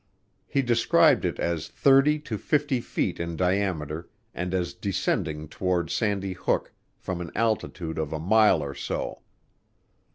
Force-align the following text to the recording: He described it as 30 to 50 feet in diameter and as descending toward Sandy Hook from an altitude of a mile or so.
He 0.47 0.63
described 0.63 1.25
it 1.25 1.37
as 1.37 1.67
30 1.67 2.17
to 2.21 2.39
50 2.39 2.81
feet 2.81 3.19
in 3.19 3.35
diameter 3.35 4.09
and 4.33 4.51
as 4.51 4.73
descending 4.73 5.47
toward 5.47 5.91
Sandy 5.91 6.33
Hook 6.33 6.73
from 6.97 7.21
an 7.21 7.29
altitude 7.35 7.99
of 7.99 8.11
a 8.11 8.17
mile 8.19 8.63
or 8.63 8.73
so. 8.73 9.21